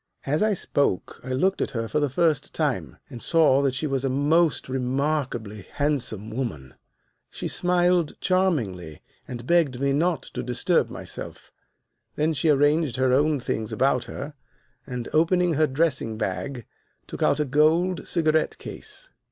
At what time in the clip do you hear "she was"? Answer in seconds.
3.75-4.03